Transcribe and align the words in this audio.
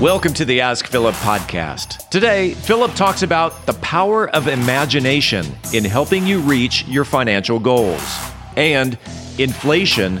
Welcome 0.00 0.32
to 0.34 0.44
the 0.44 0.60
Ask 0.60 0.86
Philip 0.86 1.16
podcast. 1.16 2.08
Today, 2.08 2.54
Philip 2.54 2.94
talks 2.94 3.22
about 3.22 3.66
the 3.66 3.72
power 3.74 4.30
of 4.30 4.46
imagination 4.46 5.44
in 5.72 5.84
helping 5.84 6.24
you 6.24 6.38
reach 6.38 6.86
your 6.86 7.04
financial 7.04 7.58
goals 7.58 8.00
and 8.56 8.96
inflation 9.38 10.20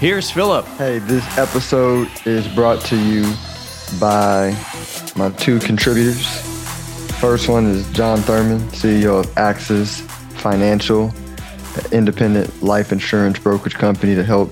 here's 0.00 0.32
Philip. 0.32 0.66
Hey, 0.66 0.98
this 0.98 1.24
episode 1.38 2.08
is 2.26 2.48
brought 2.48 2.84
to 2.86 2.96
you 2.96 3.22
by 4.00 4.50
my 5.14 5.30
two 5.30 5.60
contributors. 5.60 6.26
First 7.20 7.48
one 7.48 7.66
is 7.66 7.88
John 7.92 8.18
Thurman, 8.18 8.58
CEO 8.70 9.20
of 9.20 9.38
Axis 9.38 10.00
Financial, 10.40 11.04
an 11.76 11.92
independent 11.92 12.64
life 12.64 12.90
insurance 12.90 13.38
brokerage 13.38 13.74
company 13.74 14.16
to 14.16 14.24
help 14.24 14.50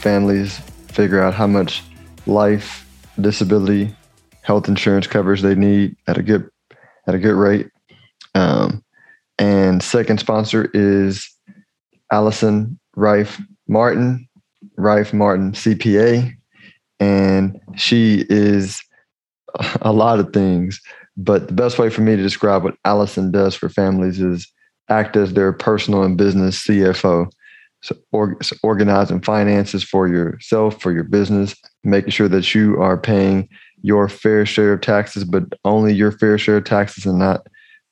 families 0.00 0.58
figure 0.88 1.22
out 1.22 1.32
how 1.32 1.46
much 1.46 1.84
life, 2.26 2.88
disability, 3.20 3.94
health 4.42 4.66
insurance 4.66 5.06
coverage 5.06 5.42
they 5.42 5.54
need 5.54 5.94
at 6.08 6.18
a 6.18 6.24
good 6.24 6.50
at 7.06 7.14
a 7.14 7.18
good 7.20 7.36
rate. 7.36 7.70
Um, 8.34 8.82
and 9.38 9.80
second 9.80 10.18
sponsor 10.18 10.68
is 10.74 11.30
Allison 12.10 12.80
Rife 12.98 13.40
Martin, 13.68 14.28
Rife 14.76 15.14
Martin 15.14 15.52
CPA, 15.52 16.34
and 16.98 17.60
she 17.76 18.26
is 18.28 18.82
a 19.82 19.92
lot 19.92 20.18
of 20.18 20.32
things. 20.32 20.80
But 21.16 21.46
the 21.46 21.54
best 21.54 21.78
way 21.78 21.90
for 21.90 22.00
me 22.02 22.16
to 22.16 22.22
describe 22.22 22.64
what 22.64 22.76
Allison 22.84 23.30
does 23.30 23.54
for 23.54 23.68
families 23.68 24.20
is 24.20 24.50
act 24.88 25.16
as 25.16 25.32
their 25.32 25.52
personal 25.52 26.02
and 26.02 26.16
business 26.16 26.64
CFO. 26.66 27.30
So, 27.82 27.96
or, 28.10 28.36
so 28.42 28.56
organizing 28.64 29.20
finances 29.20 29.84
for 29.84 30.08
yourself, 30.08 30.82
for 30.82 30.90
your 30.90 31.04
business, 31.04 31.54
making 31.84 32.10
sure 32.10 32.28
that 32.28 32.52
you 32.52 32.82
are 32.82 32.98
paying 32.98 33.48
your 33.82 34.08
fair 34.08 34.44
share 34.44 34.72
of 34.72 34.80
taxes, 34.80 35.22
but 35.22 35.44
only 35.64 35.94
your 35.94 36.10
fair 36.10 36.36
share 36.38 36.56
of 36.56 36.64
taxes 36.64 37.06
and 37.06 37.20
not, 37.20 37.46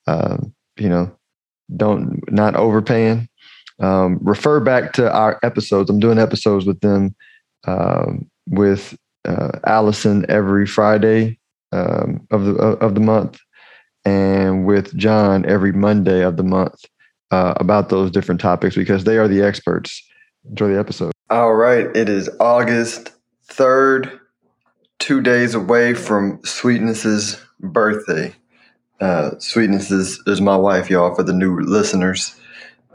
um, 0.09 0.53
you 0.77 0.89
know, 0.89 1.17
don't 1.77 2.21
not 2.31 2.57
overpaying 2.57 3.29
um, 3.81 4.19
refer 4.23 4.61
back 4.61 4.93
to 4.95 5.13
our 5.13 5.39
episodes. 5.43 5.91
I'm 5.91 6.01
doing 6.01 6.19
episodes 6.19 6.67
with 6.67 6.81
them 6.81 7.15
um, 7.67 8.31
with 8.49 8.97
uh, 9.25 9.59
Allison 9.67 10.25
every 10.29 10.67
Friday 10.67 11.39
um, 11.73 12.27
of 12.31 12.45
the 12.45 12.55
of 12.55 12.95
the 12.95 13.01
month, 13.01 13.39
and 14.05 14.65
with 14.65 14.97
John 14.97 15.45
every 15.47 15.73
Monday 15.73 16.23
of 16.23 16.37
the 16.37 16.45
month 16.45 16.85
uh, 17.31 17.55
about 17.57 17.89
those 17.89 18.11
different 18.11 18.41
topics 18.41 18.77
because 18.77 19.05
they 19.05 19.19
are 19.19 19.29
the 19.29 19.43
experts. 19.43 20.03
Enjoy 20.49 20.69
the 20.69 20.79
episode. 20.79 21.13
All 21.29 21.55
right, 21.55 21.87
it 21.97 22.09
is 22.09 22.31
August 22.39 23.13
third, 23.45 24.21
two 24.99 25.21
days 25.21 25.55
away 25.55 25.95
from 25.95 26.41
Sweetness's 26.45 27.41
birthday. 27.61 28.35
Uh, 29.01 29.33
Sweetness 29.39 29.91
is, 29.91 30.23
is 30.27 30.41
my 30.41 30.57
wife, 30.57 30.89
y'all, 30.89 31.15
for 31.15 31.23
the 31.23 31.33
new 31.33 31.61
listeners. 31.61 32.37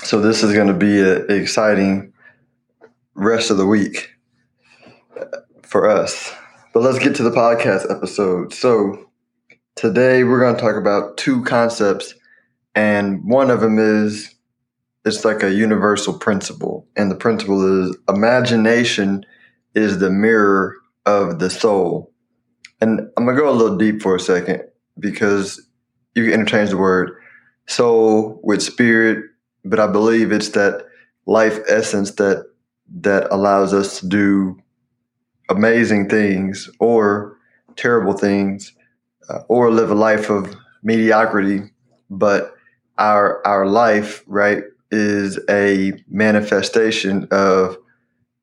So 0.03 0.19
this 0.19 0.41
is 0.41 0.53
going 0.53 0.67
to 0.67 0.73
be 0.73 0.99
an 0.99 1.29
exciting 1.29 2.11
rest 3.13 3.51
of 3.51 3.57
the 3.57 3.67
week 3.67 4.09
for 5.61 5.87
us. 5.87 6.33
But 6.73 6.81
let's 6.81 6.97
get 6.97 7.15
to 7.17 7.23
the 7.23 7.29
podcast 7.29 7.89
episode. 7.89 8.51
So 8.51 9.11
today 9.75 10.23
we're 10.23 10.39
going 10.39 10.55
to 10.55 10.61
talk 10.61 10.75
about 10.75 11.17
two 11.17 11.43
concepts, 11.43 12.15
and 12.73 13.23
one 13.23 13.51
of 13.51 13.61
them 13.61 13.77
is 13.77 14.33
it's 15.05 15.23
like 15.23 15.43
a 15.43 15.53
universal 15.53 16.17
principle, 16.17 16.87
and 16.95 17.11
the 17.11 17.15
principle 17.15 17.87
is 17.87 17.95
imagination 18.09 19.23
is 19.75 19.99
the 19.99 20.09
mirror 20.09 20.77
of 21.05 21.37
the 21.37 21.49
soul. 21.49 22.11
And 22.79 23.01
I'm 23.17 23.25
gonna 23.25 23.37
go 23.37 23.49
a 23.49 23.53
little 23.53 23.77
deep 23.77 24.01
for 24.01 24.15
a 24.15 24.19
second 24.19 24.63
because 24.99 25.61
you 26.15 26.25
can 26.25 26.33
interchange 26.33 26.71
the 26.71 26.77
word 26.77 27.11
soul 27.67 28.39
with 28.43 28.61
spirit 28.61 29.30
but 29.63 29.79
I 29.79 29.87
believe 29.87 30.31
it's 30.31 30.49
that 30.49 30.85
life 31.25 31.59
essence 31.67 32.11
that 32.11 32.47
that 33.01 33.27
allows 33.31 33.73
us 33.73 33.99
to 33.99 34.07
do 34.07 34.59
amazing 35.49 36.09
things 36.09 36.69
or 36.79 37.37
terrible 37.75 38.13
things 38.13 38.73
uh, 39.29 39.39
or 39.47 39.71
live 39.71 39.91
a 39.91 39.95
life 39.95 40.29
of 40.29 40.55
mediocrity. 40.83 41.61
But 42.09 42.53
our 42.97 43.45
our 43.45 43.65
life 43.65 44.23
right 44.27 44.63
is 44.91 45.39
a 45.49 45.93
manifestation 46.09 47.27
of 47.31 47.77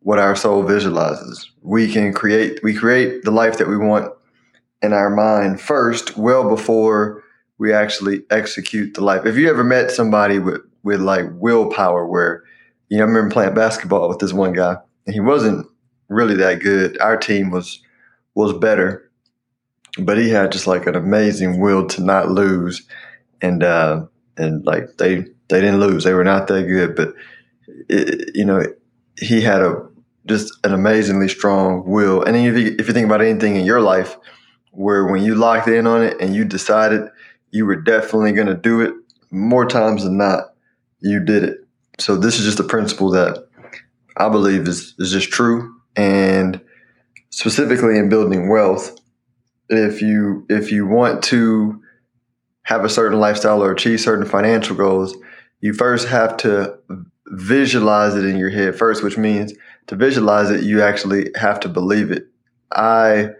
what 0.00 0.18
our 0.18 0.34
soul 0.34 0.62
visualizes. 0.62 1.50
We 1.62 1.92
can 1.92 2.12
create 2.12 2.60
we 2.62 2.74
create 2.74 3.24
the 3.24 3.30
life 3.30 3.58
that 3.58 3.68
we 3.68 3.76
want 3.76 4.12
in 4.80 4.92
our 4.92 5.10
mind 5.10 5.60
first 5.60 6.16
well 6.16 6.48
before 6.48 7.22
we 7.58 7.72
actually 7.72 8.22
execute 8.30 8.94
the 8.94 9.02
life. 9.02 9.26
If 9.26 9.36
you 9.36 9.50
ever 9.50 9.64
met 9.64 9.90
somebody 9.90 10.38
with 10.38 10.62
with 10.88 11.00
like 11.00 11.26
willpower 11.34 12.06
where 12.06 12.42
you 12.88 12.96
know 12.96 13.04
I 13.04 13.06
remember 13.06 13.30
playing 13.30 13.54
basketball 13.54 14.08
with 14.08 14.18
this 14.18 14.32
one 14.32 14.54
guy 14.54 14.76
and 15.06 15.14
he 15.14 15.20
wasn't 15.20 15.66
really 16.08 16.34
that 16.36 16.60
good. 16.60 16.98
Our 16.98 17.18
team 17.18 17.50
was 17.50 17.80
was 18.34 18.54
better, 18.54 19.10
but 19.98 20.16
he 20.16 20.30
had 20.30 20.50
just 20.50 20.66
like 20.66 20.86
an 20.86 20.96
amazing 20.96 21.60
will 21.60 21.86
to 21.88 22.02
not 22.02 22.30
lose, 22.30 22.86
and 23.42 23.62
uh, 23.62 24.06
and 24.38 24.64
like 24.64 24.96
they 24.96 25.26
they 25.48 25.60
didn't 25.60 25.80
lose. 25.80 26.04
They 26.04 26.14
were 26.14 26.24
not 26.24 26.46
that 26.46 26.64
good, 26.64 26.96
but 26.96 27.14
it, 27.88 28.30
you 28.34 28.46
know 28.46 28.64
he 29.20 29.42
had 29.42 29.60
a 29.60 29.86
just 30.24 30.52
an 30.64 30.72
amazingly 30.72 31.28
strong 31.28 31.84
will. 31.86 32.22
And 32.22 32.36
if 32.36 32.56
you, 32.56 32.76
if 32.78 32.86
you 32.86 32.94
think 32.94 33.06
about 33.06 33.22
anything 33.22 33.56
in 33.56 33.64
your 33.64 33.80
life 33.80 34.16
where 34.72 35.06
when 35.06 35.22
you 35.22 35.34
locked 35.34 35.68
in 35.68 35.86
on 35.86 36.02
it 36.02 36.20
and 36.20 36.34
you 36.34 36.44
decided 36.44 37.08
you 37.50 37.66
were 37.66 37.76
definitely 37.76 38.32
going 38.32 38.46
to 38.46 38.54
do 38.54 38.80
it, 38.82 38.94
more 39.30 39.66
times 39.66 40.04
than 40.04 40.18
not, 40.18 40.54
you 41.00 41.20
did 41.20 41.44
it. 41.44 41.58
So 41.98 42.16
this 42.16 42.38
is 42.38 42.44
just 42.44 42.60
a 42.60 42.64
principle 42.64 43.10
that 43.10 43.48
I 44.16 44.28
believe 44.28 44.68
is, 44.68 44.94
is 44.98 45.10
just 45.10 45.30
true. 45.30 45.74
And 45.96 46.60
specifically 47.30 47.98
in 47.98 48.08
building 48.08 48.48
wealth, 48.48 48.98
if 49.68 50.00
you 50.00 50.46
if 50.48 50.72
you 50.72 50.86
want 50.86 51.22
to 51.24 51.82
have 52.62 52.84
a 52.84 52.88
certain 52.88 53.18
lifestyle 53.18 53.62
or 53.62 53.72
achieve 53.72 54.00
certain 54.00 54.26
financial 54.26 54.76
goals, 54.76 55.16
you 55.60 55.72
first 55.72 56.08
have 56.08 56.36
to 56.38 56.78
visualize 57.26 58.14
it 58.14 58.24
in 58.24 58.36
your 58.36 58.50
head 58.50 58.76
first, 58.76 59.02
which 59.02 59.18
means 59.18 59.52
to 59.86 59.96
visualize 59.96 60.50
it, 60.50 60.62
you 60.62 60.82
actually 60.82 61.30
have 61.34 61.60
to 61.60 61.68
believe 61.68 62.10
it. 62.10 62.26
I, 62.72 63.30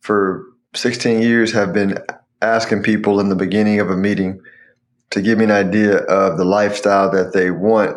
for 0.00 0.44
16 0.74 1.22
years, 1.22 1.52
have 1.52 1.72
been 1.72 1.98
asking 2.42 2.82
people 2.82 3.20
in 3.20 3.28
the 3.28 3.36
beginning 3.36 3.80
of 3.80 3.90
a 3.90 3.96
meeting, 3.96 4.40
to 5.10 5.20
give 5.20 5.38
me 5.38 5.44
an 5.44 5.50
idea 5.50 5.98
of 5.98 6.38
the 6.38 6.44
lifestyle 6.44 7.10
that 7.10 7.32
they 7.32 7.50
want 7.50 7.96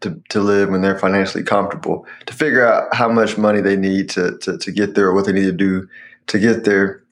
to, 0.00 0.22
to 0.28 0.40
live 0.40 0.68
when 0.68 0.82
they're 0.82 0.98
financially 0.98 1.42
comfortable, 1.42 2.06
to 2.26 2.34
figure 2.34 2.66
out 2.66 2.94
how 2.94 3.08
much 3.08 3.38
money 3.38 3.60
they 3.60 3.76
need 3.76 4.10
to, 4.10 4.36
to, 4.38 4.58
to 4.58 4.70
get 4.70 4.94
there 4.94 5.06
or 5.06 5.14
what 5.14 5.24
they 5.24 5.32
need 5.32 5.46
to 5.46 5.52
do 5.52 5.88
to 6.26 6.38
get 6.38 6.64
there. 6.64 7.02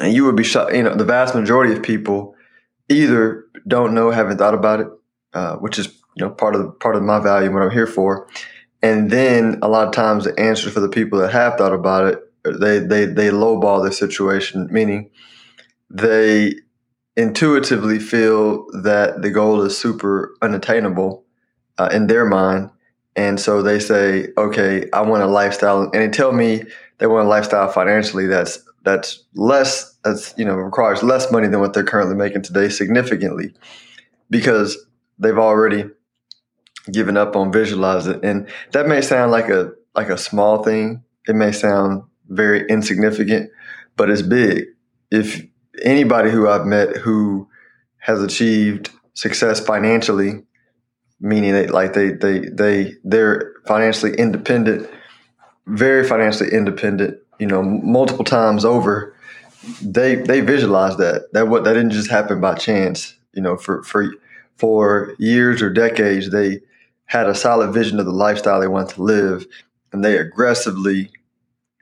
And 0.00 0.12
you 0.14 0.24
would 0.24 0.36
be 0.36 0.44
shocked, 0.44 0.72
you 0.72 0.82
know, 0.82 0.94
the 0.94 1.04
vast 1.04 1.34
majority 1.34 1.72
of 1.72 1.82
people 1.82 2.34
either 2.88 3.44
don't 3.66 3.94
know, 3.94 4.10
haven't 4.10 4.38
thought 4.38 4.54
about 4.54 4.80
it, 4.80 4.86
uh, 5.34 5.56
which 5.56 5.78
is, 5.78 5.88
you 6.16 6.24
know, 6.24 6.30
part 6.30 6.54
of 6.54 6.78
part 6.80 6.96
of 6.96 7.02
my 7.02 7.20
value, 7.20 7.46
and 7.46 7.54
what 7.54 7.64
I'm 7.64 7.70
here 7.70 7.86
for. 7.86 8.28
And 8.82 9.10
then 9.10 9.58
a 9.62 9.68
lot 9.68 9.86
of 9.86 9.92
times 9.92 10.24
the 10.24 10.38
answer 10.40 10.70
for 10.70 10.80
the 10.80 10.88
people 10.88 11.18
that 11.18 11.32
have 11.32 11.56
thought 11.56 11.74
about 11.74 12.06
it, 12.06 12.18
they, 12.44 12.78
they, 12.78 13.04
they 13.04 13.28
lowball 13.28 13.82
their 13.82 13.92
situation, 13.92 14.68
meaning 14.70 15.10
they 15.90 16.54
intuitively 17.20 17.98
feel 17.98 18.66
that 18.82 19.22
the 19.22 19.30
goal 19.30 19.62
is 19.62 19.76
super 19.78 20.34
unattainable 20.42 21.24
uh, 21.78 21.88
in 21.92 22.06
their 22.06 22.24
mind. 22.24 22.70
And 23.16 23.38
so 23.40 23.62
they 23.62 23.78
say, 23.78 24.28
okay, 24.38 24.88
I 24.92 25.02
want 25.02 25.22
a 25.22 25.26
lifestyle. 25.26 25.82
And 25.82 25.94
they 25.94 26.08
tell 26.08 26.32
me 26.32 26.62
they 26.98 27.06
want 27.06 27.26
a 27.26 27.28
lifestyle 27.28 27.70
financially 27.70 28.26
that's 28.26 28.62
that's 28.82 29.24
less 29.34 29.94
that's 30.04 30.32
you 30.38 30.44
know 30.44 30.54
requires 30.54 31.02
less 31.02 31.30
money 31.30 31.46
than 31.48 31.60
what 31.60 31.74
they're 31.74 31.84
currently 31.84 32.16
making 32.16 32.40
today 32.40 32.70
significantly 32.70 33.52
because 34.30 34.78
they've 35.18 35.36
already 35.36 35.84
given 36.90 37.18
up 37.18 37.36
on 37.36 37.52
visualizing 37.52 38.18
and 38.24 38.48
that 38.72 38.88
may 38.88 39.02
sound 39.02 39.30
like 39.30 39.50
a 39.50 39.70
like 39.94 40.08
a 40.08 40.16
small 40.16 40.62
thing 40.62 41.02
it 41.28 41.34
may 41.34 41.52
sound 41.52 42.04
very 42.30 42.66
insignificant, 42.68 43.50
but 43.96 44.08
it's 44.08 44.22
big. 44.22 44.66
If 45.10 45.44
anybody 45.82 46.30
who 46.30 46.48
I've 46.48 46.66
met 46.66 46.96
who 46.96 47.48
has 47.98 48.22
achieved 48.22 48.90
success 49.14 49.60
financially, 49.60 50.42
meaning 51.20 51.52
that 51.52 51.70
like 51.70 51.92
they 51.92 52.10
they 52.12 52.40
they 52.40 52.94
they're 53.04 53.52
financially 53.66 54.14
independent, 54.16 54.88
very 55.66 56.06
financially 56.06 56.50
independent, 56.52 57.18
you 57.38 57.46
know, 57.46 57.62
multiple 57.62 58.24
times 58.24 58.64
over, 58.64 59.14
they 59.82 60.16
they 60.16 60.40
visualize 60.40 60.96
that. 60.96 61.32
That 61.32 61.48
what 61.48 61.64
that 61.64 61.74
didn't 61.74 61.90
just 61.90 62.10
happen 62.10 62.40
by 62.40 62.54
chance. 62.54 63.14
You 63.32 63.42
know, 63.42 63.56
for 63.56 63.82
for 63.82 64.12
for 64.56 65.14
years 65.18 65.62
or 65.62 65.70
decades, 65.70 66.30
they 66.30 66.60
had 67.06 67.28
a 67.28 67.34
solid 67.34 67.72
vision 67.72 67.98
of 67.98 68.06
the 68.06 68.12
lifestyle 68.12 68.60
they 68.60 68.68
wanted 68.68 68.94
to 68.94 69.02
live, 69.02 69.46
and 69.92 70.04
they 70.04 70.16
aggressively 70.16 71.10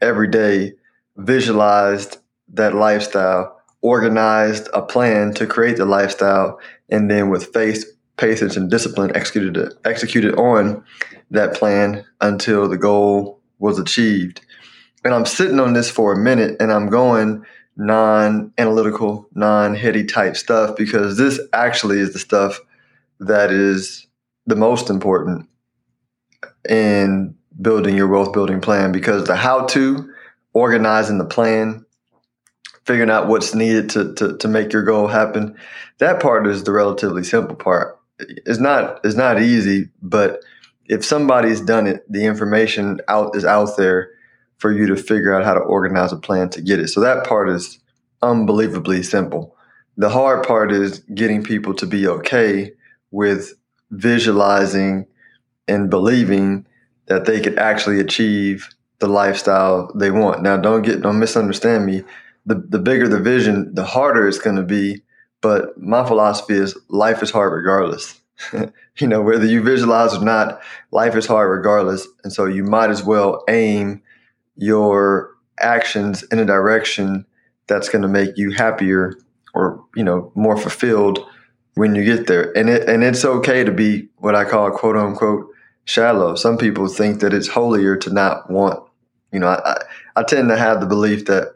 every 0.01 0.29
day 0.29 0.73
visualized 1.17 2.19
that 2.55 2.75
lifestyle, 2.75 3.58
organized 3.83 4.69
a 4.75 4.83
plan 4.83 5.33
to 5.35 5.47
create 5.47 5.77
the 5.77 5.85
lifestyle, 5.85 6.59
and 6.89 7.11
then 7.11 7.31
with 7.31 7.53
faith, 7.53 7.85
patience, 8.17 8.57
and 8.57 8.71
discipline 8.71 9.15
executed 9.15 9.75
executed 9.85 10.35
on 10.35 10.85
that 11.31 11.55
plan 11.55 12.05
until 12.21 12.69
the 12.69 12.79
goal 12.79 13.41
was 13.59 13.79
achieved. 13.79 14.41
And 15.05 15.15
I'm 15.15 15.27
sitting 15.27 15.61
on 15.61 15.75
this 15.75 15.91
for 15.91 16.13
a 16.13 16.19
minute, 16.19 16.57
and 16.61 16.73
I'm 16.73 16.89
going 16.89 17.45
non-analytical, 17.77 19.29
non-heady 19.35 20.05
type 20.05 20.37
stuff 20.37 20.77
because 20.77 21.17
this 21.17 21.41
actually 21.53 22.01
is 22.01 22.13
the 22.13 22.19
stuff 22.19 22.59
that 23.21 23.53
is 23.53 24.07
the 24.47 24.57
most 24.57 24.91
important 24.91 25.49
in 26.69 27.35
building 27.61 27.97
your 27.97 28.09
wealth 28.09 28.33
building 28.33 28.61
plan 28.61 28.91
because 28.91 29.25
the 29.25 29.37
how 29.37 29.65
to 29.67 30.13
organizing 30.53 31.19
the 31.19 31.25
plan 31.25 31.85
figuring 32.89 33.11
out 33.11 33.29
what's 33.29 33.55
needed 33.55 33.91
to, 33.91 34.15
to, 34.15 34.37
to 34.39 34.49
make 34.49 34.73
your 34.73 34.83
goal 34.83 35.07
happen 35.07 35.55
that 35.99 36.21
part 36.21 36.47
is 36.47 36.65
the 36.65 36.73
relatively 36.73 37.23
simple 37.23 37.55
part 37.55 38.01
it's 38.19 38.59
not 38.59 38.99
it's 39.05 39.15
not 39.15 39.41
easy 39.41 39.91
but 40.03 40.41
if 40.87 41.05
somebody's 41.05 41.61
done 41.61 41.87
it 41.87 42.03
the 42.11 42.25
information 42.25 42.99
out 43.07 43.37
is 43.37 43.45
out 43.45 43.77
there 43.77 44.11
for 44.57 44.73
you 44.73 44.87
to 44.87 44.97
figure 44.97 45.35
out 45.35 45.45
how 45.45 45.53
to 45.55 45.61
organize 45.61 46.13
a 46.13 46.17
plan 46.17 46.49
to 46.49 46.63
get 46.63 46.81
it 46.81 46.89
so 46.89 47.01
that 47.01 47.27
part 47.27 47.51
is 47.51 47.79
unbelievably 48.23 49.03
simple 49.03 49.55
the 49.99 50.09
hard 50.09 50.47
part 50.47 50.73
is 50.73 51.01
getting 51.15 51.45
people 51.45 51.75
to 51.75 51.87
be 51.87 52.09
okay 52.09 52.73
with 53.11 53.53
visualizing 53.91 55.07
and 55.67 55.91
believing 55.91 56.67
that 57.07 57.27
they 57.27 57.41
could 57.41 57.59
actually 57.59 58.01
achieve 58.01 58.69
the 58.99 59.07
lifestyle 59.07 59.91
they 59.95 60.11
want. 60.11 60.43
Now, 60.43 60.57
don't 60.57 60.83
get 60.83 61.03
don't 61.03 61.19
misunderstand 61.19 61.87
me. 61.87 62.05
The 62.47 62.55
the 62.55 62.79
bigger 62.79 63.09
the 63.09 63.21
vision, 63.21 63.75
the 63.75 63.85
harder 63.85 64.27
it's 64.29 64.39
going 64.39 64.57
to 64.57 64.63
be. 64.63 65.03
But 65.41 65.79
my 65.81 66.07
philosophy 66.07 66.55
is 66.55 66.77
life 66.89 67.23
is 67.23 67.31
hard 67.31 67.53
regardless. 67.53 68.21
you 68.99 69.07
know, 69.07 69.23
whether 69.23 69.47
you 69.47 69.63
visualize 69.63 70.15
or 70.15 70.25
not, 70.25 70.61
life 70.91 71.15
is 71.15 71.27
hard 71.27 71.51
regardless. 71.51 72.07
And 72.25 72.33
so 72.33 72.47
you 72.47 72.65
might 72.65 72.91
as 72.91 73.03
well 73.03 73.45
aim 73.49 74.03
your 74.57 75.35
actions 75.61 76.23
in 76.25 76.39
a 76.39 76.45
direction 76.45 77.25
that's 77.67 77.89
going 77.89 78.03
to 78.03 78.09
make 78.09 78.37
you 78.37 78.51
happier 78.51 79.15
or, 79.55 79.85
you 79.95 80.05
know, 80.05 80.33
more 80.35 80.57
fulfilled 80.57 81.25
when 81.75 81.95
you 81.95 82.05
get 82.05 82.27
there. 82.27 82.57
And 82.57 82.69
it 82.69 82.89
and 82.89 83.05
it's 83.05 83.25
okay 83.25 83.65
to 83.65 83.73
be 83.73 84.09
what 84.17 84.35
I 84.35 84.45
call 84.45 84.71
quote 84.71 84.97
unquote 84.97 85.47
shallow. 85.85 86.35
Some 86.35 86.59
people 86.59 86.89
think 86.89 87.21
that 87.21 87.33
it's 87.33 87.49
holier 87.49 87.97
to 87.97 88.13
not 88.13 88.51
want. 88.51 88.83
You 89.33 89.41
know, 89.41 89.49
I, 89.49 89.83
I 90.17 90.23
tend 90.23 90.49
to 90.49 90.57
have 90.57 90.81
the 90.81 90.87
belief 90.87 91.27
that 91.27 91.55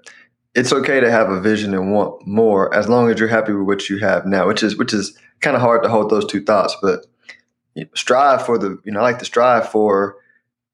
it's 0.55 0.73
okay 0.73 1.01
to 1.01 1.11
have 1.11 1.31
a 1.31 1.41
vision 1.41 1.75
and 1.75 1.93
want 1.93 2.27
more 2.27 2.75
as 2.75 2.89
long 2.89 3.11
as 3.11 3.19
you're 3.19 3.29
happy 3.29 3.53
with 3.53 3.67
what 3.67 3.89
you 3.89 3.99
have 3.99 4.27
now, 4.27 4.47
which 4.47 4.63
is 4.63 4.77
which 4.77 4.93
is 4.93 5.17
kind 5.41 5.57
of 5.57 5.63
hard 5.63 5.83
to 5.83 5.89
hold 5.89 6.11
those 6.11 6.27
two 6.27 6.43
thoughts. 6.43 6.77
But 6.83 7.07
you 7.75 7.85
know, 7.85 7.91
strive 7.95 8.45
for 8.45 8.59
the 8.59 8.79
you 8.85 8.93
know 8.93 9.01
I 9.01 9.03
like 9.03 9.19
to 9.21 9.25
strive 9.25 9.69
for 9.69 10.17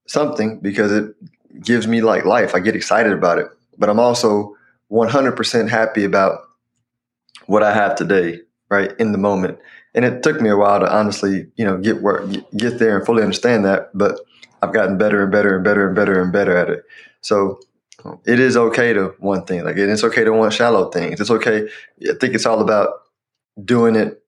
something 0.06 0.60
because 0.60 0.90
it 0.90 1.14
gives 1.62 1.86
me 1.86 2.00
like 2.00 2.24
life. 2.24 2.54
I 2.54 2.60
get 2.60 2.76
excited 2.76 3.12
about 3.12 3.38
it, 3.38 3.48
but 3.76 3.88
I'm 3.88 4.00
also 4.00 4.56
100% 4.90 5.68
happy 5.68 6.04
about 6.04 6.40
what 7.46 7.62
I 7.62 7.72
have 7.72 7.94
today 7.94 8.40
right 8.70 8.92
in 8.98 9.12
the 9.12 9.18
moment. 9.18 9.58
And 9.94 10.04
it 10.04 10.22
took 10.22 10.40
me 10.40 10.50
a 10.50 10.56
while 10.56 10.80
to 10.80 10.92
honestly, 10.92 11.46
you 11.56 11.64
know, 11.64 11.78
get 11.78 12.02
work 12.02 12.30
get 12.56 12.78
there 12.78 12.96
and 12.96 13.06
fully 13.06 13.22
understand 13.22 13.64
that. 13.64 13.90
But 13.94 14.20
I've 14.62 14.72
gotten 14.72 14.98
better 14.98 15.22
and 15.22 15.32
better 15.32 15.54
and 15.54 15.64
better 15.64 15.86
and 15.86 15.94
better 15.94 16.20
and 16.20 16.32
better 16.32 16.56
at 16.56 16.68
it. 16.68 16.84
So 17.20 17.60
it 18.24 18.38
is 18.38 18.56
okay 18.56 18.92
to 18.92 19.14
want 19.18 19.46
things 19.46 19.64
like. 19.64 19.76
It's 19.76 20.04
okay 20.04 20.24
to 20.24 20.32
want 20.32 20.52
shallow 20.52 20.90
things. 20.90 21.20
It's 21.20 21.30
okay. 21.30 21.68
I 22.02 22.14
think 22.20 22.34
it's 22.34 22.46
all 22.46 22.60
about 22.60 22.90
doing 23.62 23.96
it 23.96 24.22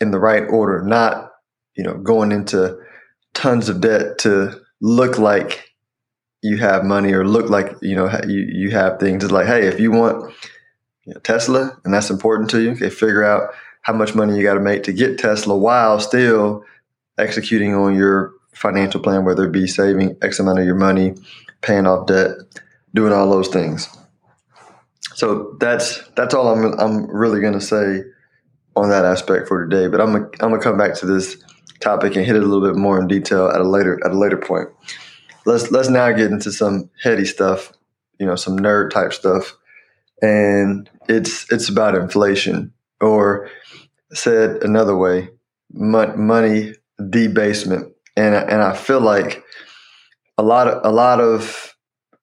in 0.00 0.10
the 0.10 0.18
right 0.18 0.44
order, 0.48 0.82
not 0.82 1.30
you 1.76 1.84
know 1.84 1.94
going 1.94 2.32
into 2.32 2.78
tons 3.34 3.68
of 3.68 3.80
debt 3.80 4.18
to 4.18 4.60
look 4.80 5.18
like 5.18 5.70
you 6.42 6.58
have 6.58 6.84
money 6.84 7.12
or 7.12 7.26
look 7.26 7.48
like 7.48 7.74
you 7.82 7.96
know 7.96 8.10
you 8.26 8.46
you 8.52 8.70
have 8.70 9.00
things. 9.00 9.24
It's 9.24 9.32
like 9.32 9.46
hey, 9.46 9.66
if 9.66 9.80
you 9.80 9.90
want 9.90 10.32
you 11.04 11.14
know, 11.14 11.20
Tesla, 11.20 11.76
and 11.84 11.92
that's 11.92 12.10
important 12.10 12.50
to 12.50 12.62
you. 12.62 12.70
Okay, 12.72 12.90
figure 12.90 13.24
out 13.24 13.50
how 13.82 13.92
much 13.92 14.14
money 14.14 14.36
you 14.36 14.44
got 14.44 14.54
to 14.54 14.60
make 14.60 14.84
to 14.84 14.92
get 14.92 15.18
Tesla 15.18 15.56
while 15.56 15.98
still 15.98 16.64
executing 17.18 17.74
on 17.74 17.96
your 17.96 18.32
financial 18.54 19.00
plan, 19.00 19.24
whether 19.24 19.44
it 19.44 19.52
be 19.52 19.66
saving 19.66 20.16
X 20.22 20.38
amount 20.38 20.60
of 20.60 20.64
your 20.64 20.76
money, 20.76 21.14
paying 21.62 21.86
off 21.86 22.06
debt, 22.06 22.30
doing 22.94 23.12
all 23.12 23.30
those 23.30 23.48
things. 23.48 23.88
So 25.14 25.56
that's 25.60 26.02
that's 26.16 26.34
all 26.34 26.48
I'm 26.48 26.78
I'm 26.78 27.06
really 27.10 27.40
going 27.40 27.52
to 27.54 27.60
say 27.60 28.02
on 28.74 28.88
that 28.90 29.04
aspect 29.04 29.48
for 29.48 29.66
today. 29.66 29.88
But 29.88 30.00
I'm 30.00 30.12
gonna, 30.12 30.28
I'm 30.40 30.50
gonna 30.50 30.62
come 30.62 30.78
back 30.78 30.94
to 30.96 31.06
this 31.06 31.36
topic 31.80 32.16
and 32.16 32.24
hit 32.24 32.36
it 32.36 32.42
a 32.42 32.46
little 32.46 32.66
bit 32.66 32.76
more 32.76 33.00
in 33.00 33.08
detail 33.08 33.48
at 33.48 33.60
a 33.60 33.68
later 33.68 34.00
at 34.04 34.12
a 34.12 34.18
later 34.18 34.36
point. 34.36 34.68
Let's 35.44 35.70
let's 35.70 35.88
now 35.88 36.10
get 36.12 36.30
into 36.30 36.52
some 36.52 36.90
heady 37.02 37.24
stuff, 37.24 37.72
you 38.18 38.26
know, 38.26 38.36
some 38.36 38.58
nerd 38.58 38.90
type 38.90 39.12
stuff 39.12 39.56
and 40.22 40.88
it's 41.08 41.50
it's 41.52 41.68
about 41.68 41.96
inflation, 41.96 42.72
or 43.00 43.50
said 44.12 44.62
another 44.62 44.96
way, 44.96 45.28
money 45.70 46.74
debasement, 47.10 47.92
and 48.16 48.34
and 48.34 48.62
I 48.62 48.74
feel 48.74 49.00
like 49.00 49.42
a 50.38 50.42
lot 50.42 50.68
of 50.68 50.80
a 50.84 50.94
lot 50.94 51.20
of, 51.20 51.71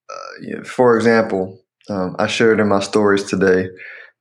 uh, 0.09 0.63
for 0.63 0.95
example, 0.95 1.59
um, 1.89 2.15
I 2.19 2.27
shared 2.27 2.59
in 2.59 2.67
my 2.67 2.79
stories 2.79 3.23
today 3.23 3.69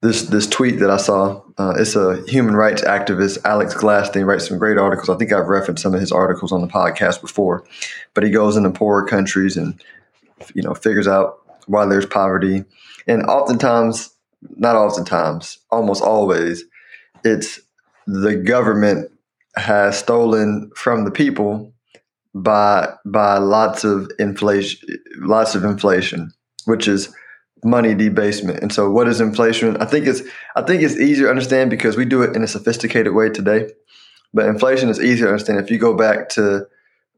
this 0.00 0.22
this 0.22 0.46
tweet 0.46 0.78
that 0.80 0.90
I 0.90 0.96
saw. 0.96 1.42
Uh, 1.58 1.74
it's 1.76 1.96
a 1.96 2.22
human 2.28 2.54
rights 2.54 2.82
activist, 2.82 3.38
Alex 3.44 3.74
Gladstein, 3.74 4.26
writes 4.26 4.48
some 4.48 4.58
great 4.58 4.78
articles. 4.78 5.08
I 5.08 5.16
think 5.16 5.32
I've 5.32 5.48
referenced 5.48 5.82
some 5.82 5.94
of 5.94 6.00
his 6.00 6.12
articles 6.12 6.52
on 6.52 6.60
the 6.60 6.68
podcast 6.68 7.20
before, 7.20 7.64
but 8.14 8.24
he 8.24 8.30
goes 8.30 8.56
into 8.56 8.70
poorer 8.70 9.04
countries 9.04 9.56
and 9.56 9.82
you 10.54 10.62
know 10.62 10.74
figures 10.74 11.08
out 11.08 11.38
why 11.66 11.84
there's 11.84 12.06
poverty 12.06 12.64
and 13.08 13.24
oftentimes, 13.24 14.10
not 14.56 14.76
oftentimes, 14.76 15.58
almost 15.70 16.02
always, 16.02 16.64
it's 17.24 17.58
the 18.06 18.36
government 18.36 19.10
has 19.56 19.98
stolen 19.98 20.70
from 20.76 21.04
the 21.04 21.10
people 21.10 21.72
by 22.42 22.92
by 23.04 23.38
lots 23.38 23.84
of 23.84 24.10
inflation 24.18 24.80
lots 25.20 25.54
of 25.54 25.64
inflation 25.64 26.32
which 26.64 26.86
is 26.86 27.14
money 27.64 27.94
debasement. 27.94 28.60
And 28.60 28.72
so 28.72 28.90
what 28.90 29.08
is 29.08 29.20
inflation? 29.20 29.76
I 29.78 29.84
think 29.84 30.06
it's 30.06 30.22
i 30.56 30.62
think 30.62 30.82
it's 30.82 30.96
easier 30.96 31.26
to 31.26 31.30
understand 31.30 31.70
because 31.70 31.96
we 31.96 32.04
do 32.04 32.22
it 32.22 32.36
in 32.36 32.42
a 32.42 32.46
sophisticated 32.46 33.14
way 33.14 33.30
today. 33.30 33.70
But 34.34 34.46
inflation 34.46 34.88
is 34.88 35.00
easier 35.00 35.26
to 35.26 35.32
understand. 35.32 35.58
If 35.58 35.70
you 35.70 35.78
go 35.78 35.96
back 35.96 36.28
to 36.30 36.66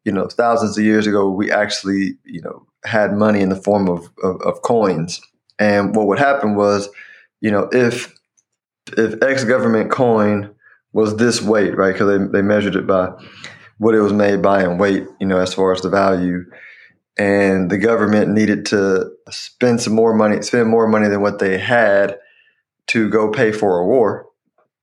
you 0.04 0.12
know 0.12 0.28
thousands 0.28 0.78
of 0.78 0.84
years 0.84 1.06
ago 1.06 1.28
we 1.28 1.50
actually 1.50 2.18
you 2.24 2.40
know 2.42 2.66
had 2.84 3.12
money 3.12 3.40
in 3.40 3.50
the 3.50 3.56
form 3.56 3.88
of, 3.88 4.08
of, 4.22 4.40
of 4.42 4.62
coins. 4.62 5.20
And 5.58 5.94
what 5.94 6.06
would 6.06 6.18
happen 6.18 6.54
was, 6.54 6.88
you 7.40 7.50
know, 7.50 7.68
if 7.72 8.14
if 8.96 9.22
X 9.22 9.44
government 9.44 9.90
coin 9.90 10.54
was 10.92 11.16
this 11.16 11.42
weight, 11.42 11.76
right? 11.76 11.92
Because 11.92 12.18
they, 12.18 12.38
they 12.38 12.42
measured 12.42 12.76
it 12.76 12.86
by 12.86 13.12
what 13.80 13.94
it 13.94 14.02
was 14.02 14.12
made 14.12 14.42
by 14.42 14.62
in 14.62 14.76
weight, 14.76 15.06
you 15.18 15.26
know, 15.26 15.38
as 15.38 15.54
far 15.54 15.72
as 15.72 15.80
the 15.80 15.88
value. 15.88 16.44
And 17.18 17.70
the 17.70 17.78
government 17.78 18.28
needed 18.28 18.66
to 18.66 19.10
spend 19.30 19.80
some 19.80 19.94
more 19.94 20.14
money, 20.14 20.42
spend 20.42 20.68
more 20.68 20.86
money 20.86 21.08
than 21.08 21.22
what 21.22 21.38
they 21.38 21.56
had 21.56 22.18
to 22.88 23.08
go 23.08 23.30
pay 23.30 23.52
for 23.52 23.78
a 23.78 23.86
war, 23.86 24.26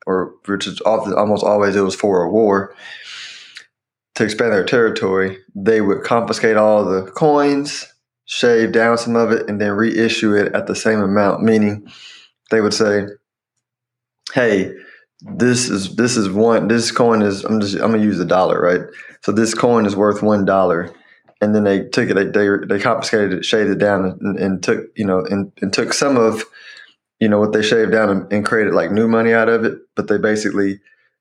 or 0.08 0.34
which 0.46 0.66
is 0.66 0.82
often 0.84 1.13
almost 1.13 1.44
always 1.44 1.75
it 1.75 1.82
was 1.82 1.94
for 1.94 2.24
a 2.24 2.32
war 2.32 2.75
to 4.16 4.24
expand 4.24 4.51
their 4.51 4.66
territory. 4.66 5.38
They 5.54 5.80
would 5.80 6.04
confiscate 6.04 6.58
all 6.58 6.84
the 6.84 7.04
coins 7.04 7.94
shave 8.25 8.72
down 8.72 8.98
some 8.98 9.16
of 9.16 9.32
it 9.32 9.48
and 9.48 9.62
then 9.62 9.72
reissue 9.74 10.36
it 10.36 10.54
at 10.54 10.68
the 10.68 10.75
same 10.75 11.00
amount 11.00 11.42
meaning 11.42 11.88
they 12.51 12.60
would 12.60 12.74
say 12.74 13.06
hey 14.34 14.70
this 15.22 15.70
is 15.70 15.96
this 15.96 16.16
is 16.16 16.30
one 16.30 16.68
this 16.68 16.92
coin 16.92 17.22
is 17.22 17.44
i'm 17.44 17.60
just 17.60 17.76
i'm 17.76 17.92
gonna 17.92 17.98
use 17.98 18.20
a 18.20 18.26
dollar 18.26 18.62
right 18.62 18.82
so 19.22 19.32
this 19.32 19.54
coin 19.54 19.86
is 19.86 19.96
worth 19.96 20.22
one 20.22 20.46
dollar 20.46 20.94
and 21.42 21.54
then 21.54 21.64
they 21.64 21.84
took 21.84 22.10
it, 22.10 22.16
they 22.16 22.26
they, 22.26 22.48
they 22.68 22.80
confiscated 22.80 23.34
it, 23.34 23.46
shaved 23.46 23.70
it 23.70 23.78
down, 23.78 24.18
and, 24.22 24.40
and 24.40 24.64
took 24.64 24.86
you 24.96 25.06
know 25.06 25.20
and, 25.20 25.52
and 25.62 25.72
took 25.74 25.94
some 25.94 26.18
of 26.18 26.44
you 27.20 27.30
know 27.30 27.40
what 27.40 27.54
they 27.54 27.62
shaved 27.62 27.92
down 27.92 28.10
and, 28.10 28.34
and 28.34 28.46
created 28.46 28.74
like 28.74 28.92
new 28.92 29.08
money 29.08 29.34
out 29.34 29.50
of 29.50 29.64
it. 29.64 29.78
But 29.96 30.08
they 30.08 30.18
basically 30.18 30.80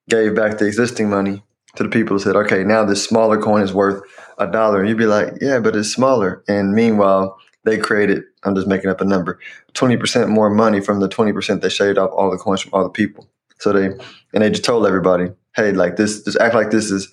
gave 0.08 0.34
back 0.34 0.58
the 0.58 0.66
existing 0.66 1.10
money 1.10 1.42
to 1.74 1.82
the 1.82 1.88
people 1.88 2.16
who 2.16 2.22
said, 2.22 2.36
okay, 2.36 2.64
now 2.64 2.84
this 2.84 3.04
smaller 3.04 3.40
coin 3.40 3.62
is 3.62 3.74
worth 3.74 4.02
a 4.38 4.46
dollar. 4.46 4.80
And 4.80 4.88
you'd 4.88 4.96
be 4.96 5.06
like, 5.06 5.34
yeah, 5.40 5.58
but 5.58 5.76
it's 5.76 5.92
smaller. 5.92 6.42
And 6.48 6.72
meanwhile, 6.72 7.36
they 7.64 7.76
created, 7.76 8.22
I'm 8.44 8.54
just 8.54 8.68
making 8.68 8.88
up 8.88 9.00
a 9.00 9.04
number, 9.04 9.38
20% 9.74 10.28
more 10.28 10.48
money 10.48 10.80
from 10.80 11.00
the 11.00 11.08
20% 11.08 11.60
they 11.60 11.68
shaved 11.68 11.98
off 11.98 12.10
all 12.12 12.30
the 12.30 12.38
coins 12.38 12.62
from 12.62 12.70
all 12.72 12.84
the 12.84 12.88
people. 12.88 13.28
So 13.58 13.72
they, 13.72 13.86
and 13.86 14.42
they 14.42 14.50
just 14.50 14.64
told 14.64 14.86
everybody, 14.86 15.30
hey, 15.54 15.72
like 15.72 15.96
this, 15.96 16.22
just 16.22 16.38
act 16.38 16.54
like 16.54 16.70
this 16.70 16.90
is 16.90 17.10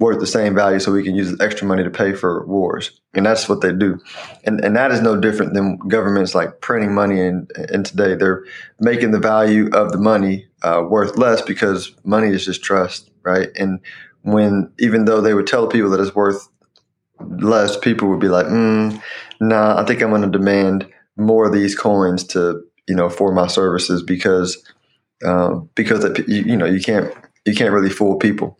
worth 0.00 0.18
the 0.18 0.26
same 0.26 0.54
value 0.54 0.80
so 0.80 0.90
we 0.92 1.04
can 1.04 1.14
use 1.14 1.40
extra 1.40 1.66
money 1.66 1.84
to 1.84 1.90
pay 1.90 2.12
for 2.12 2.44
wars. 2.46 3.00
And 3.14 3.24
that's 3.24 3.48
what 3.48 3.60
they 3.60 3.72
do. 3.72 4.00
And 4.44 4.64
and 4.64 4.74
that 4.74 4.90
is 4.90 5.00
no 5.00 5.16
different 5.20 5.54
than 5.54 5.78
governments 5.88 6.34
like 6.34 6.60
printing 6.60 6.92
money 6.92 7.20
And 7.20 7.50
in 7.72 7.84
today. 7.84 8.16
They're 8.16 8.44
making 8.80 9.12
the 9.12 9.20
value 9.20 9.68
of 9.72 9.92
the 9.92 9.98
money 9.98 10.46
uh, 10.62 10.82
worth 10.88 11.16
less 11.16 11.42
because 11.42 11.94
money 12.04 12.28
is 12.28 12.44
just 12.44 12.62
trust, 12.62 13.10
right? 13.22 13.50
And 13.56 13.80
when, 14.22 14.72
even 14.78 15.04
though 15.04 15.20
they 15.20 15.34
would 15.34 15.46
tell 15.46 15.68
people 15.68 15.90
that 15.90 16.00
it's 16.00 16.14
worth 16.14 16.48
less, 17.20 17.76
people 17.76 18.08
would 18.08 18.20
be 18.20 18.28
like, 18.28 18.46
mm, 18.46 19.00
nah, 19.40 19.80
I 19.80 19.84
think 19.84 20.02
I'm 20.02 20.10
going 20.10 20.22
to 20.22 20.28
demand 20.28 20.88
more 21.16 21.46
of 21.46 21.52
these 21.52 21.76
coins 21.76 22.24
to, 22.28 22.62
you 22.88 22.94
know, 22.94 23.08
for 23.08 23.32
my 23.32 23.46
services 23.46 24.02
because, 24.02 24.62
um, 25.24 25.70
because, 25.74 26.04
it, 26.04 26.28
you, 26.28 26.42
you 26.42 26.56
know, 26.56 26.66
you 26.66 26.80
can't, 26.80 27.12
you 27.44 27.54
can't 27.54 27.72
really 27.72 27.90
fool 27.90 28.16
people. 28.16 28.58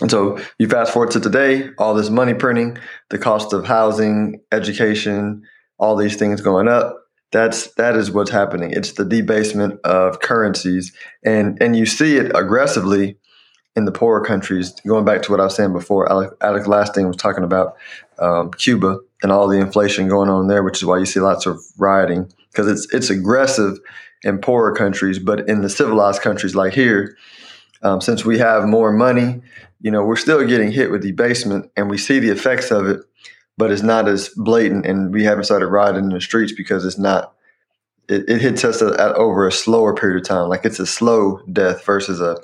And 0.00 0.10
so 0.10 0.38
you 0.58 0.68
fast 0.68 0.92
forward 0.92 1.10
to 1.12 1.20
today, 1.20 1.70
all 1.78 1.94
this 1.94 2.10
money 2.10 2.34
printing, 2.34 2.78
the 3.10 3.18
cost 3.18 3.52
of 3.52 3.66
housing, 3.66 4.40
education, 4.52 5.42
all 5.78 5.96
these 5.96 6.16
things 6.16 6.40
going 6.40 6.68
up. 6.68 6.96
That's 7.30 7.72
that 7.74 7.94
is 7.94 8.10
what's 8.10 8.30
happening. 8.30 8.70
It's 8.70 8.92
the 8.92 9.04
debasement 9.04 9.80
of 9.84 10.20
currencies, 10.20 10.94
and 11.24 11.60
and 11.60 11.76
you 11.76 11.84
see 11.84 12.16
it 12.16 12.34
aggressively 12.34 13.18
in 13.76 13.84
the 13.84 13.92
poorer 13.92 14.24
countries. 14.24 14.72
Going 14.86 15.04
back 15.04 15.22
to 15.22 15.30
what 15.30 15.40
I 15.40 15.44
was 15.44 15.54
saying 15.54 15.74
before, 15.74 16.10
Alec, 16.10 16.30
Alex 16.40 16.66
Gladstein 16.66 17.06
was 17.06 17.16
talking 17.16 17.44
about 17.44 17.76
um, 18.18 18.50
Cuba 18.52 18.98
and 19.22 19.30
all 19.30 19.46
the 19.46 19.58
inflation 19.58 20.08
going 20.08 20.30
on 20.30 20.46
there, 20.48 20.62
which 20.62 20.78
is 20.78 20.86
why 20.86 20.98
you 20.98 21.04
see 21.04 21.20
lots 21.20 21.44
of 21.44 21.60
rioting 21.76 22.32
because 22.50 22.66
it's 22.66 22.92
it's 22.94 23.10
aggressive 23.10 23.78
in 24.22 24.38
poorer 24.38 24.74
countries, 24.74 25.18
but 25.18 25.48
in 25.48 25.62
the 25.62 25.70
civilized 25.70 26.22
countries 26.22 26.54
like 26.54 26.72
here, 26.72 27.16
um, 27.82 28.00
since 28.00 28.24
we 28.24 28.38
have 28.38 28.64
more 28.64 28.92
money 28.92 29.40
you 29.80 29.90
know, 29.90 30.04
we're 30.04 30.16
still 30.16 30.44
getting 30.46 30.72
hit 30.72 30.90
with 30.90 31.02
debasement 31.02 31.70
and 31.76 31.88
we 31.88 31.98
see 31.98 32.18
the 32.18 32.30
effects 32.30 32.70
of 32.70 32.86
it, 32.86 33.00
but 33.56 33.70
it's 33.70 33.82
not 33.82 34.08
as 34.08 34.28
blatant 34.30 34.86
and 34.86 35.12
we 35.12 35.24
haven't 35.24 35.44
started 35.44 35.68
riding 35.68 36.04
in 36.04 36.10
the 36.10 36.20
streets 36.20 36.52
because 36.52 36.84
it's 36.84 36.98
not, 36.98 37.34
it, 38.08 38.28
it 38.28 38.40
hits 38.40 38.64
us 38.64 38.82
at, 38.82 38.98
at 38.98 39.14
over 39.14 39.46
a 39.46 39.52
slower 39.52 39.94
period 39.94 40.20
of 40.20 40.26
time. 40.26 40.48
Like 40.48 40.64
it's 40.64 40.80
a 40.80 40.86
slow 40.86 41.40
death 41.52 41.84
versus 41.84 42.20
a 42.20 42.36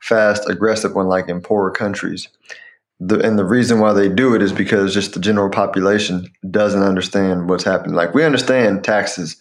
fast, 0.00 0.48
aggressive 0.48 0.94
one, 0.94 1.06
like 1.06 1.28
in 1.28 1.40
poorer 1.40 1.70
countries. 1.70 2.28
The, 2.98 3.20
and 3.20 3.38
the 3.38 3.44
reason 3.44 3.80
why 3.80 3.92
they 3.92 4.08
do 4.08 4.34
it 4.34 4.42
is 4.42 4.52
because 4.52 4.94
just 4.94 5.14
the 5.14 5.20
general 5.20 5.50
population 5.50 6.26
doesn't 6.50 6.82
understand 6.82 7.48
what's 7.48 7.64
happening. 7.64 7.94
Like 7.94 8.14
we 8.14 8.24
understand 8.24 8.84
taxes. 8.84 9.36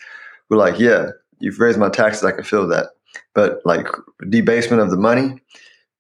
We're 0.49 0.57
like, 0.57 0.79
yeah, 0.79 1.09
you've 1.41 1.59
raised 1.59 1.79
my 1.79 1.89
taxes. 1.89 2.23
I 2.23 2.31
can 2.31 2.43
feel 2.43 2.67
that. 2.67 2.87
But 3.33 3.61
like 3.65 3.87
debasement 4.29 4.81
of 4.81 4.89
the 4.89 4.97
money, 4.97 5.41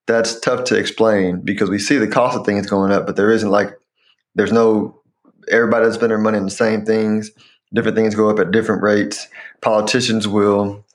that's 0.07 0.39
tough 0.39 0.65
to 0.65 0.77
explain 0.77 1.41
because 1.43 1.69
we 1.69 1.79
see 1.79 1.97
the 1.97 2.07
cost 2.07 2.37
of 2.37 2.45
things 2.45 2.67
going 2.67 2.91
up, 2.91 3.05
but 3.05 3.15
there 3.15 3.31
isn't 3.31 3.49
like 3.49 3.73
there's 4.35 4.51
no 4.51 5.01
everybody 5.49 5.85
that's 5.85 5.95
spending 5.95 6.17
their 6.17 6.23
money 6.23 6.37
on 6.37 6.45
the 6.45 6.51
same 6.51 6.85
things. 6.85 7.31
Different 7.73 7.95
things 7.95 8.15
go 8.15 8.29
up 8.29 8.39
at 8.39 8.51
different 8.51 8.83
rates. 8.83 9.27
Politicians 9.61 10.27
will 10.27 10.85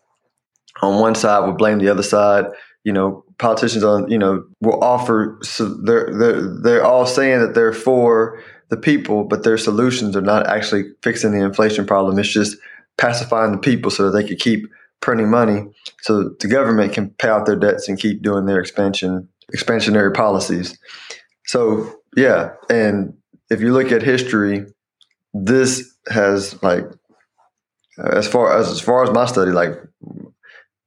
on 0.82 1.00
one 1.00 1.14
side 1.14 1.46
will 1.46 1.54
blame 1.54 1.78
the 1.78 1.88
other 1.88 2.02
side. 2.02 2.46
You 2.84 2.92
know, 2.92 3.24
politicians 3.38 3.84
on 3.84 4.10
you 4.10 4.18
know 4.18 4.44
will 4.60 4.82
offer 4.82 5.38
so 5.42 5.68
they're 5.68 6.10
they're 6.12 6.60
they're 6.62 6.84
all 6.84 7.06
saying 7.06 7.40
that 7.40 7.54
they're 7.54 7.72
for 7.72 8.42
the 8.68 8.76
people, 8.76 9.24
but 9.24 9.44
their 9.44 9.58
solutions 9.58 10.16
are 10.16 10.22
not 10.22 10.46
actually 10.48 10.84
fixing 11.02 11.32
the 11.32 11.44
inflation 11.44 11.86
problem. 11.86 12.18
It's 12.18 12.28
just 12.28 12.56
pacifying 12.98 13.52
the 13.52 13.58
people 13.58 13.90
so 13.90 14.10
that 14.10 14.18
they 14.18 14.26
could 14.26 14.38
keep 14.38 14.66
printing 15.00 15.30
money 15.30 15.62
so 16.00 16.30
the 16.40 16.48
government 16.48 16.92
can 16.92 17.10
pay 17.10 17.28
off 17.28 17.46
their 17.46 17.56
debts 17.56 17.88
and 17.88 17.98
keep 17.98 18.22
doing 18.22 18.46
their 18.46 18.58
expansion 18.58 19.28
expansionary 19.54 20.12
policies. 20.12 20.78
So 21.46 22.00
yeah, 22.16 22.50
and 22.68 23.14
if 23.50 23.60
you 23.60 23.72
look 23.72 23.92
at 23.92 24.02
history, 24.02 24.66
this 25.32 25.94
has 26.08 26.60
like 26.62 26.84
uh, 27.98 28.08
as 28.16 28.26
far 28.26 28.56
as 28.56 28.68
as 28.68 28.80
far 28.80 29.04
as 29.04 29.10
my 29.10 29.26
study, 29.26 29.52
like 29.52 29.72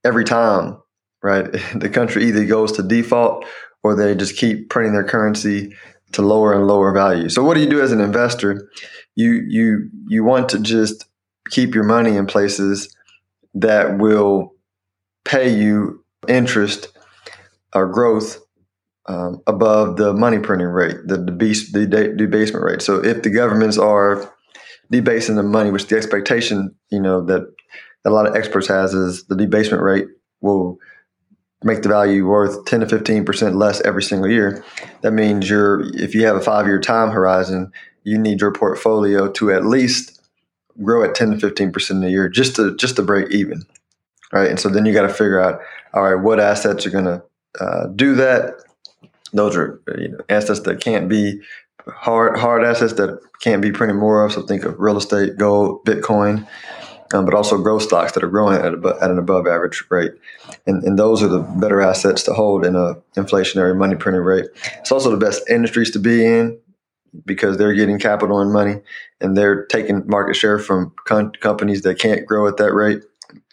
every 0.03 0.25
time, 0.25 0.77
right, 1.21 1.51
the 1.75 1.89
country 1.89 2.25
either 2.25 2.45
goes 2.45 2.73
to 2.73 2.83
default 2.83 3.45
or 3.83 3.95
they 3.95 4.15
just 4.15 4.37
keep 4.37 4.69
printing 4.69 4.93
their 4.93 5.05
currency 5.05 5.73
to 6.11 6.21
lower 6.21 6.53
and 6.53 6.67
lower 6.67 6.91
value. 6.91 7.29
So 7.29 7.43
what 7.43 7.53
do 7.53 7.61
you 7.61 7.69
do 7.69 7.81
as 7.81 7.91
an 7.91 8.01
investor? 8.01 8.69
You 9.15 9.43
you 9.47 9.89
you 10.07 10.23
want 10.23 10.49
to 10.49 10.59
just 10.59 11.05
keep 11.49 11.75
your 11.75 11.83
money 11.83 12.15
in 12.15 12.25
places 12.25 12.95
that 13.53 13.97
will 13.97 14.53
pay 15.25 15.49
you 15.49 16.03
interest 16.27 16.87
or 17.73 17.87
growth 17.87 18.39
um, 19.07 19.41
above 19.47 19.97
the 19.97 20.13
money 20.13 20.39
printing 20.39 20.67
rate, 20.67 20.97
the, 21.05 21.17
the 21.17 22.13
debasement 22.15 22.63
rate. 22.63 22.81
So 22.81 23.03
if 23.03 23.23
the 23.23 23.29
governments 23.29 23.77
are 23.77 24.31
debasing 24.91 25.35
the 25.35 25.43
money, 25.43 25.71
which 25.71 25.87
the 25.87 25.97
expectation, 25.97 26.75
you 26.91 26.99
know, 26.99 27.25
that 27.25 27.51
a 28.05 28.09
lot 28.09 28.27
of 28.27 28.35
experts 28.35 28.67
has 28.67 28.93
is 28.93 29.25
the 29.25 29.35
debasement 29.35 29.83
rate 29.83 30.07
will 30.41 30.77
make 31.63 31.81
the 31.81 31.89
value 31.89 32.25
worth 32.25 32.65
10 32.65 32.81
to 32.81 32.85
15% 32.85 33.55
less 33.55 33.81
every 33.81 34.03
single 34.03 34.29
year. 34.29 34.63
That 35.01 35.11
means 35.11 35.49
you're, 35.49 35.81
if 35.95 36.15
you 36.15 36.25
have 36.25 36.37
a 36.37 36.41
five 36.41 36.67
year 36.67 36.79
time 36.79 37.09
horizon, 37.09 37.71
you 38.03 38.17
need 38.17 38.41
your 38.41 38.53
portfolio 38.53 39.29
to 39.33 39.51
at 39.51 39.65
least 39.65 40.18
grow 40.83 41.03
at 41.03 41.15
10 41.15 41.37
to 41.39 41.49
15% 41.49 42.05
a 42.05 42.09
year 42.09 42.29
just 42.29 42.55
to 42.55 42.75
just 42.75 42.95
to 42.95 43.01
break 43.01 43.31
even 43.31 43.65
right? 44.31 44.49
And 44.49 44.59
so 44.59 44.69
then 44.69 44.85
you 44.85 44.93
got 44.93 45.03
to 45.03 45.09
figure 45.09 45.41
out 45.41 45.59
all 45.93 46.03
right 46.03 46.21
what 46.21 46.39
assets 46.39 46.85
are 46.85 46.91
going 46.91 47.05
to 47.05 47.23
uh, 47.59 47.87
do 47.87 48.15
that? 48.15 48.55
Those 49.33 49.55
are 49.55 49.81
you 49.97 50.09
know, 50.09 50.19
assets 50.29 50.61
that 50.61 50.81
can't 50.81 51.09
be 51.09 51.41
hard 51.87 52.37
hard 52.37 52.63
assets 52.63 52.93
that 52.93 53.19
can't 53.41 53.61
be 53.61 53.71
printed 53.71 53.97
more 53.97 54.23
of. 54.23 54.33
So 54.33 54.43
think 54.43 54.63
of 54.63 54.79
real 54.79 54.97
estate 54.97 55.37
gold 55.37 55.83
bitcoin 55.85 56.47
um, 57.13 57.25
but 57.25 57.33
also 57.33 57.57
growth 57.57 57.83
stocks 57.83 58.11
that 58.13 58.23
are 58.23 58.29
growing 58.29 58.55
at, 58.55 58.73
a, 58.73 58.97
at 59.01 59.09
an 59.09 59.17
above 59.17 59.47
average 59.47 59.83
rate. 59.89 60.11
And, 60.67 60.83
and 60.83 60.97
those 60.97 61.23
are 61.23 61.27
the 61.27 61.39
better 61.39 61.81
assets 61.81 62.23
to 62.23 62.33
hold 62.33 62.65
in 62.65 62.75
a 62.75 62.95
inflationary 63.15 63.75
money 63.75 63.95
printing 63.95 64.21
rate. 64.21 64.45
It's 64.77 64.91
also 64.91 65.09
the 65.09 65.17
best 65.17 65.49
industries 65.49 65.91
to 65.91 65.99
be 65.99 66.25
in 66.25 66.59
because 67.25 67.57
they're 67.57 67.73
getting 67.73 67.99
capital 67.99 68.39
and 68.39 68.51
money 68.51 68.81
and 69.21 69.35
they're 69.35 69.65
taking 69.65 70.03
market 70.07 70.35
share 70.35 70.59
from 70.59 70.93
com- 71.05 71.31
companies 71.39 71.81
that 71.83 71.99
can't 71.99 72.25
grow 72.25 72.47
at 72.47 72.57
that 72.57 72.73
rate. 72.73 73.03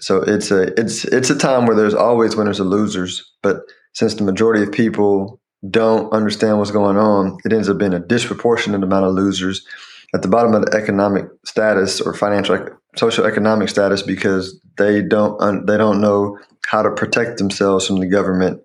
So 0.00 0.22
it's 0.22 0.50
a 0.50 0.78
it's 0.80 1.04
it's 1.04 1.30
a 1.30 1.36
time 1.36 1.66
where 1.66 1.76
there's 1.76 1.94
always 1.94 2.36
winners 2.36 2.60
and 2.60 2.70
losers, 2.70 3.30
but 3.42 3.60
since 3.92 4.14
the 4.14 4.24
majority 4.24 4.62
of 4.62 4.72
people 4.72 5.40
don't 5.68 6.12
understand 6.12 6.58
what's 6.58 6.70
going 6.70 6.96
on, 6.96 7.38
it 7.44 7.52
ends 7.52 7.68
up 7.68 7.78
being 7.78 7.94
a 7.94 7.98
disproportionate 7.98 8.82
amount 8.82 9.06
of 9.06 9.14
losers 9.14 9.66
at 10.14 10.22
the 10.22 10.28
bottom 10.28 10.54
of 10.54 10.64
the 10.64 10.76
economic 10.76 11.26
status 11.44 12.00
or 12.00 12.14
financial 12.14 12.68
social 12.96 13.26
economic 13.26 13.68
status 13.68 14.02
because 14.02 14.60
they 14.78 15.02
don't 15.02 15.66
they 15.66 15.76
don't 15.76 16.00
know 16.00 16.38
how 16.66 16.82
to 16.82 16.90
protect 16.90 17.38
themselves 17.38 17.86
from 17.86 17.96
the 17.96 18.06
government, 18.06 18.60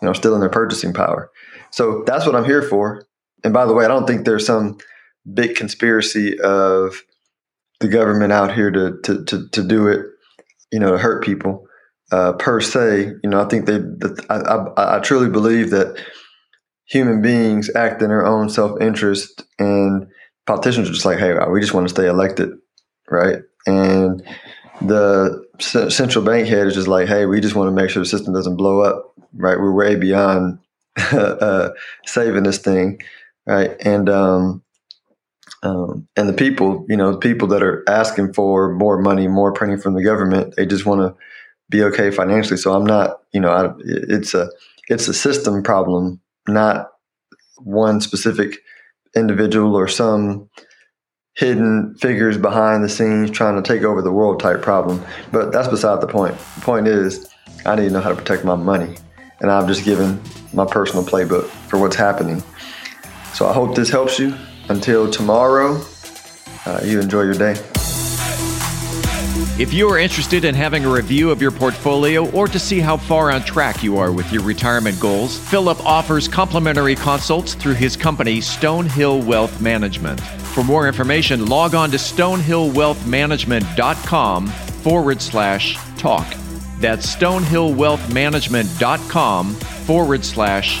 you 0.00 0.06
know, 0.06 0.12
stealing 0.12 0.40
their 0.40 0.50
purchasing 0.50 0.92
power. 0.92 1.30
So 1.70 2.02
that's 2.06 2.26
what 2.26 2.34
I'm 2.34 2.44
here 2.44 2.62
for. 2.62 3.06
And 3.44 3.52
by 3.52 3.66
the 3.66 3.74
way, 3.74 3.84
I 3.84 3.88
don't 3.88 4.06
think 4.06 4.24
there's 4.24 4.46
some 4.46 4.78
big 5.32 5.54
conspiracy 5.54 6.38
of 6.40 7.02
the 7.80 7.88
government 7.88 8.32
out 8.32 8.54
here 8.54 8.70
to 8.70 8.98
to 9.04 9.24
to, 9.26 9.48
to 9.50 9.62
do 9.62 9.86
it, 9.88 10.06
you 10.72 10.80
know, 10.80 10.92
to 10.92 10.98
hurt 10.98 11.22
people 11.22 11.66
uh, 12.10 12.32
per 12.32 12.60
se. 12.60 13.12
You 13.22 13.30
know, 13.30 13.40
I 13.40 13.44
think 13.44 13.66
they. 13.66 13.80
I, 14.30 14.36
I, 14.36 14.96
I 14.96 15.00
truly 15.00 15.28
believe 15.28 15.70
that 15.70 16.02
human 16.86 17.22
beings 17.22 17.70
act 17.76 18.02
in 18.02 18.08
their 18.08 18.26
own 18.26 18.48
self 18.48 18.80
interest, 18.80 19.44
and 19.58 20.06
politicians 20.46 20.88
are 20.88 20.92
just 20.92 21.04
like, 21.04 21.18
hey, 21.18 21.34
we 21.50 21.60
just 21.60 21.74
want 21.74 21.86
to 21.86 21.94
stay 21.94 22.06
elected, 22.06 22.50
right? 23.10 23.40
And 23.66 24.22
the 24.80 25.44
central 25.60 26.24
bank 26.24 26.48
head 26.48 26.66
is 26.66 26.74
just 26.74 26.88
like, 26.88 27.08
hey, 27.08 27.26
we 27.26 27.40
just 27.40 27.54
want 27.54 27.68
to 27.68 27.82
make 27.82 27.90
sure 27.90 28.02
the 28.02 28.08
system 28.08 28.34
doesn't 28.34 28.56
blow 28.56 28.80
up, 28.80 29.14
right? 29.34 29.58
We're 29.58 29.72
way 29.72 29.96
beyond 29.96 30.58
uh, 30.96 31.70
saving 32.06 32.42
this 32.42 32.58
thing 32.58 32.98
right? 33.46 33.76
And 33.80 34.08
um, 34.08 34.62
um, 35.62 36.08
and 36.16 36.28
the 36.28 36.34
people, 36.34 36.84
you 36.88 36.96
know, 36.96 37.16
people 37.16 37.48
that 37.48 37.62
are 37.62 37.84
asking 37.88 38.34
for 38.34 38.72
more 38.74 39.00
money, 39.00 39.28
more 39.28 39.52
printing 39.52 39.78
from 39.78 39.94
the 39.94 40.04
government, 40.04 40.54
they 40.56 40.66
just 40.66 40.84
want 40.86 41.00
to 41.00 41.14
be 41.70 41.82
okay 41.84 42.10
financially. 42.10 42.58
So 42.58 42.74
I'm 42.74 42.84
not, 42.84 43.20
you 43.32 43.40
know, 43.40 43.50
I, 43.50 43.72
it's 43.84 44.34
a 44.34 44.50
it's 44.88 45.08
a 45.08 45.14
system 45.14 45.62
problem, 45.62 46.20
not 46.46 46.90
one 47.58 48.00
specific 48.00 48.58
individual 49.16 49.74
or 49.74 49.88
some 49.88 50.50
hidden 51.36 51.94
figures 51.96 52.38
behind 52.38 52.84
the 52.84 52.88
scenes 52.88 53.30
trying 53.30 53.60
to 53.60 53.62
take 53.62 53.82
over 53.82 54.02
the 54.02 54.12
world 54.12 54.40
type 54.40 54.62
problem. 54.62 55.02
But 55.32 55.52
that's 55.52 55.68
beside 55.68 56.00
the 56.00 56.06
point. 56.06 56.36
The 56.56 56.60
point 56.60 56.86
is, 56.86 57.28
I 57.66 57.74
need 57.74 57.88
to 57.88 57.90
know 57.90 58.00
how 58.00 58.10
to 58.10 58.16
protect 58.16 58.44
my 58.44 58.54
money. 58.54 58.96
And 59.40 59.50
I've 59.50 59.66
just 59.66 59.84
given 59.84 60.20
my 60.52 60.64
personal 60.64 61.04
playbook 61.04 61.46
for 61.68 61.78
what's 61.78 61.96
happening. 61.96 62.42
So 63.34 63.48
I 63.48 63.52
hope 63.52 63.74
this 63.74 63.90
helps 63.90 64.18
you. 64.18 64.34
Until 64.68 65.10
tomorrow, 65.10 65.82
uh, 66.64 66.80
you 66.84 67.00
enjoy 67.00 67.22
your 67.22 67.34
day. 67.34 67.56
If 69.56 69.72
you 69.72 69.88
are 69.88 69.98
interested 69.98 70.44
in 70.44 70.52
having 70.54 70.84
a 70.84 70.88
review 70.88 71.30
of 71.30 71.40
your 71.40 71.52
portfolio 71.52 72.28
or 72.32 72.48
to 72.48 72.58
see 72.58 72.80
how 72.80 72.96
far 72.96 73.30
on 73.30 73.42
track 73.42 73.84
you 73.84 73.98
are 73.98 74.10
with 74.10 74.32
your 74.32 74.42
retirement 74.42 74.98
goals, 74.98 75.38
Philip 75.38 75.78
offers 75.86 76.26
complimentary 76.26 76.96
consults 76.96 77.54
through 77.54 77.74
his 77.74 77.96
company, 77.96 78.38
Stonehill 78.38 79.24
Wealth 79.24 79.60
Management. 79.60 80.20
For 80.20 80.64
more 80.64 80.88
information, 80.88 81.46
log 81.46 81.74
on 81.74 81.90
to 81.90 81.98
stonehillwealthmanagement.com 81.98 84.46
forward 84.46 85.22
slash 85.22 85.78
talk. 85.98 86.26
That's 86.78 87.14
stonehillwealthmanagement.com 87.14 89.54
forward 89.54 90.24
slash 90.24 90.80